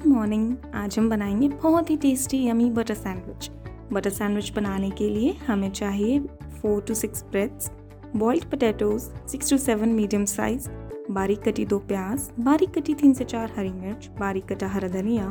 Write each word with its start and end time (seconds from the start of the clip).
Good 0.00 0.12
morning. 0.12 0.56
आज 0.74 0.98
हम 0.98 1.08
बनाएँगे 1.10 1.48
बहुत 1.48 1.90
ही 1.90 1.96
tasty 1.96 2.38
yummy 2.46 2.68
butter 2.70 2.94
sandwich. 2.94 3.50
Butter 3.92 4.10
sandwich 4.10 4.50
बनाने 4.50 4.90
के 4.90 5.08
लिए 5.08 5.32
हमें 5.46 5.70
चाहिए 5.70 6.20
four 6.60 6.80
to 6.82 6.94
six 6.94 7.22
breads 7.24 7.70
boiled 8.16 8.44
potatoes 8.44 9.00
six 9.00 9.50
to 9.50 9.58
seven 9.58 9.88
medium 9.88 10.24
size 10.24 10.68
बारीक 11.10 11.42
कटी 11.42 11.64
दो 11.64 11.78
प्याज, 11.78 12.30
बारीक 12.40 12.70
कटी 12.78 12.94
तीन 12.94 13.12
से 13.12 13.24
चार 13.24 13.52
हरी 13.56 13.72
मिर्च, 13.72 14.10
बारीक 14.20 14.46
कटा 14.46 14.68
हरा 14.68 14.88
धनिया, 14.88 15.30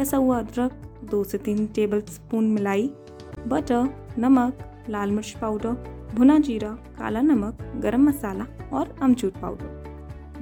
कसा 0.00 0.16
हुआ 0.16 0.38
अदरक, 0.38 1.00
दो 1.10 1.24
से 1.24 1.38
तीन 1.38 1.66
टेबल 1.66 2.00
स्पून 2.00 2.50
मिलाई 2.50 2.90
बटर 3.46 3.88
नमक, 4.18 4.58
लाल 4.88 5.10
मिर्च 5.10 5.36
पाउडर 5.42 5.72
भुना 6.14 6.38
जीरा, 6.38 6.70
काला 6.98 7.20
नमक, 7.20 7.72
गरम 7.76 8.08
मसाला 8.08 8.46
और 8.72 8.96
अमचूर 9.02 9.32
पाउडर 9.42 9.75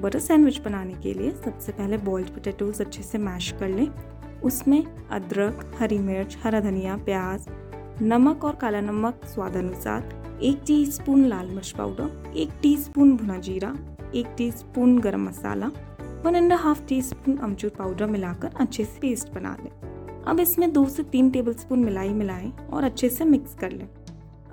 बटर 0.01 0.19
सैंडविच 0.19 0.59
बनाने 0.59 0.95
के 0.95 1.15
लिए 1.15 1.31
सबसे 1.31 1.73
पहले 1.73 1.99
बॉइल्ड 1.99 2.31
पोटैटोज 2.31 2.81
अच्छे 2.81 3.03
से 3.03 3.19
मैश 3.19 3.55
कर 3.61 3.69
लें। 3.69 3.89
उसमें 4.45 4.85
अदरक, 5.11 5.73
हरी 5.79 5.99
मिर्च, 5.99 6.37
हरा 6.45 6.61
धनिया, 6.61 6.97
प्याज, 6.97 7.47
नमक 8.03 8.45
और 8.45 8.55
काला 8.55 8.81
नमक 8.81 9.21
स्वाद 9.25 9.57
अनुसार, 9.57 10.39
एक 10.43 10.61
टीस्पून 10.67 11.25
लाल 11.25 11.47
मिर्च 11.47 11.71
पाउडर 11.71 12.33
एक 12.37 12.51
टीस्पून 12.63 13.17
भुना 13.17 13.39
जीरा, 13.39 13.77
एक 14.15 14.27
टीस्पून 14.39 14.99
गरम 14.99 15.29
मसाला 15.29 15.71
one 16.25 16.37
and 16.37 16.53
half 16.53 16.87
tea 16.87 17.03
spoon 17.03 17.37
amchur 17.37 17.71
powder 17.71 18.07
मिलाकर 18.07 18.51
अच्छे 18.61 18.85
से 18.85 19.01
पेस्ट 19.01 19.33
बना 19.33 19.57
लें। 19.65 19.71
अब 20.27 20.41
इसमें 20.41 20.73
दो 20.73 20.85
से 20.85 21.03
तीन 21.03 21.31
टेबलस्पून 21.31 21.79
मिलाई 21.79 22.09
मिलाएँ 22.09 22.53
और 22.73 22.85
अच्छे 22.85 23.09
से 23.09 23.25
मिक्स 23.25 23.55
कर 23.55 23.71
लें। 23.71 23.89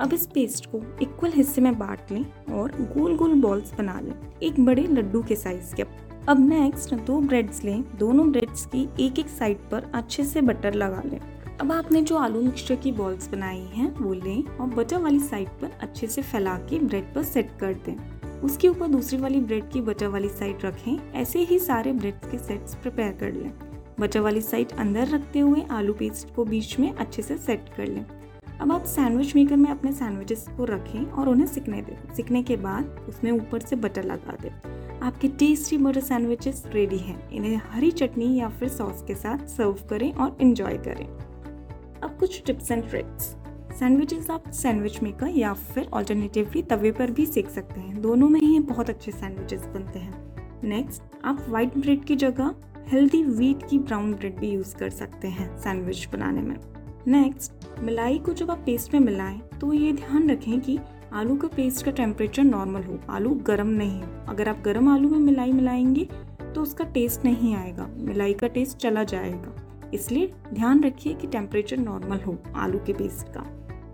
अब 0.01 0.13
इस 0.13 0.25
पेस्ट 0.25 0.65
को 0.65 0.81
इक्वल 1.01 1.31
हिस्से 1.31 1.61
में 1.61 1.77
बांट 1.79 2.11
लें 2.11 2.53
और 2.53 2.71
गोल 2.97 3.15
गोल 3.17 3.33
बॉल्स 3.33 3.73
बना 3.73 3.99
लें, 3.99 4.13
एक 4.43 4.59
बड़े 4.59 4.83
लड्डू 4.83 5.21
के 5.23 5.35
साइज़ 5.35 5.75
के। 5.75 5.83
अब 6.27 6.39
नेक्स्ट 6.39 6.93
दो 6.93 7.19
ब्रेड्स 7.21 7.63
लें, 7.63 7.83
दोनों 7.97 8.31
ब्रेड्स 8.31 8.65
की 8.65 8.87
एक 8.99 9.19
एक 9.19 9.27
साइड 9.27 9.57
पर 9.71 9.91
अच्छे 9.93 10.23
से 10.23 10.41
बटर 10.41 10.73
लगा 10.73 11.01
लें। 11.05 11.19
अब 11.61 11.71
आपने 11.71 12.01
जो 12.01 12.17
आलू 12.17 12.41
मिक्सचर 12.41 12.75
की 12.75 12.91
बॉल्स 12.91 13.29
बनाई 13.29 13.59
हैं, 13.59 13.95
वो 13.95 14.13
लें 14.13 14.43
और 14.43 14.67
बटर 14.67 14.97
वाली 14.97 15.19
साइड 15.19 15.49
पर 15.49 15.71
अच्छे 15.81 16.07
से 16.07 16.21
फैला 16.21 16.55
के 16.59 16.79
ब्रेड 16.79 17.13
पर 17.13 17.23
सेट 17.23 17.51
कर 17.59 17.73
दें। 17.73 17.95
उसके 18.41 18.67
ऊपर 18.67 18.87
दूसरी 18.87 19.17
वाली 19.17 19.39
ब्रेड 19.39 19.69
की 19.69 19.81
बटर 19.81 20.07
वाली 20.07 20.29
साइड 20.29 20.65
रखें, 20.65 21.11
ऐसे 21.13 21.39
ही 21.39 21.59
सारे 21.59 21.93
ब्रेड 21.93 22.15
के 22.31 22.37
सेट्स 22.37 22.75
प्रिपेयर 22.75 23.11
कर 23.11 23.33
लें। 23.33 23.51
बटर 23.99 24.19
वाली 24.19 24.41
साइड 24.41 24.71
अंदर 24.71 25.07
रखते 25.07 25.39
हुए 25.39 25.61
आलू 25.71 25.93
पेस्ट 25.93 26.33
को 26.35 26.45
बीच 26.45 26.79
में 26.79 26.93
अच्छे 26.93 27.21
से 27.21 27.37
सेट 27.37 27.69
कर 27.77 27.87
लें। 27.87 28.05
अब 28.61 28.71
आप 28.71 28.83
सैंडविच 28.83 29.35
मेकर 29.35 29.55
में 29.55 29.69
अपने 29.71 29.91
सैंडविचेस 29.91 30.45
को 30.57 30.65
रखें 30.65 31.05
और 31.05 31.29
उन्हें 31.29 31.47
सिकने 31.47 31.81
दें। 31.81 32.13
सिकने 32.15 32.43
के 32.43 32.55
बाद 32.55 33.05
उसमें 33.09 33.31
ऊपर 33.31 33.59
से 33.59 33.75
बटर 33.75 34.03
लगा 34.03 34.37
दें। 34.41 34.51
आपके 34.99 35.27
टेस्टी 35.27 35.77
बटर 35.77 36.01
सैंडविचेस 36.01 36.63
रेडी 36.67 36.97
हैं। 36.97 37.29
इन्हें 37.29 37.61
हरी 37.69 37.91
चटनी 37.91 38.39
या 38.39 38.49
फिर 38.49 38.69
सॉस 38.69 39.03
के 39.07 39.15
साथ 39.15 39.47
सर्व 39.47 39.77
करें 39.89 40.13
और 40.13 40.37
इन्जॉय 40.41 40.77
करें। 40.77 41.05
अब 42.01 42.17
कुछ 42.19 42.43
टिप्स 42.45 42.71
एंड 42.71 42.89
ट्रिक्स 42.89 43.23
सैंडविचेस 43.79 44.29
आप 44.29 44.51
सैंडविच 44.51 45.03
मेकर 45.03 45.27
या 45.27 45.53
फिर 45.53 45.89
ऑल्टरनेटिवली 45.93 46.61
तवे 46.61 46.91
पर 46.91 47.11
भी 47.11 47.25
सेक 47.25 47.49
सकते 47.49 47.81
हैं। 47.81 48.01
दोनों 48.01 48.29
में 48.29 48.39
ही 48.39 48.59
बहुत 48.59 48.89
अच्छे 48.89 49.11
सैंडविचेस 49.11 49.61
बनते 49.61 49.99
हैं। 49.99 50.35
नेक्स्ट 50.63 51.03
आप 51.25 51.45
वाइट 51.49 51.77
ब्रेड 51.77 52.03
की 52.03 52.15
जगह 52.15 52.55
हेल्दी 52.87 53.23
व्हीट 53.23 53.69
की 53.69 53.79
ब्राउन 53.79 54.13
ब्रेड 54.13 54.39
भी 54.39 54.49
यूज़ 54.49 54.75
कर 54.75 54.89
सकते 54.89 55.27
हैं 55.27 55.57
सैंडविच 55.57 56.07
बनाने 56.13 56.41
में। 56.41 56.57
नेक्स्ट 57.07 57.79
मलाई 57.83 58.17
को 58.19 58.33
जब 58.33 58.51
आप 58.51 58.57
पेस्ट 58.57 58.93
में 58.93 58.99
मिलाएँ 58.99 59.39
तो 59.61 59.73
ये 59.73 59.93
ध्यान 59.93 60.29
रखें 60.29 60.59
कि 60.61 60.79
आलू 61.13 61.35
का 61.35 61.47
पेस्ट 61.47 61.85
का 61.85 61.91
टेम्परेचर 61.91 62.43
नॉर्मल 62.43 62.83
हो। 62.83 62.99
आलू 63.09 63.29
गर्म 63.29 63.67
नहीं 63.67 64.01
हो। 64.01 64.25
अगर 64.29 64.49
आप 64.49 64.61
गर्म 64.65 64.89
आलू 64.89 65.09
में 65.09 65.19
मिलाई 65.19 65.51
मिलाएँगे 65.51 66.07
तो 66.55 66.61
उसका 66.61 66.83
टेस्ट 66.83 67.25
नहीं 67.25 67.55
आएगा। 67.55 67.87
मिलाई 67.97 68.33
का 68.33 68.47
टेस्ट 68.47 68.77
चला 68.77 69.03
जाएगा। 69.03 69.55
इसलिए 69.93 70.33
ध्यान 70.53 70.83
रखिए 70.83 71.13
कि 71.13 71.27
टेम्परेचर 71.27 71.77
नॉर्मल 71.77 72.17
हो 72.17 72.37
आलू 72.55 72.79
के 72.79 72.93
पेस्ट 72.93 73.27
का। 73.27 73.45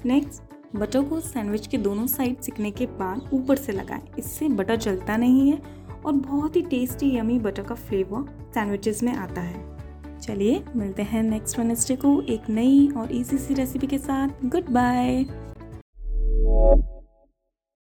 नेक्स्ट 0.05 0.41
बटर 0.75 1.03
को 1.03 1.19
सैंडविच 1.19 1.67
के 1.67 1.77
दोनों 1.77 2.07
साइड 2.07 2.39
सिकने 2.39 2.71
के 2.71 2.85
बाद 2.85 3.29
ऊपर 3.33 3.55
से 3.55 3.71
लगाएँ। 3.71 4.01
इससे 4.19 4.49
बटर 4.49 4.75
जलता 4.75 5.17
नहीं 5.17 5.51
है 5.51 5.61
और 6.05 6.13
बहुत 6.13 6.55
ही 6.55 6.61
टेस्टी 6.61 7.15
यमी 7.17 7.39
बटर 7.39 7.63
का 7.63 7.75
फ्लेवर 7.75 8.51
सैंडविचेस 8.53 9.03
में 9.03 9.13
आता 9.13 9.41
है। 9.41 9.66
चलिए, 10.21 10.63
मिलते 10.75 11.03
हैं 11.03 11.23
नेक्स्ट 11.23 11.59
वेनेसडे 11.59 11.95
को 11.95 12.21
एक 12.21 12.49
नई 12.49 12.89
और 12.97 13.11
इजी 13.11 13.37
सी 13.37 13.53
रेसिपी 13.53 13.87
के 13.87 13.97
साथ। 13.97 14.29
Good 14.45 14.69
bye 14.69 15.25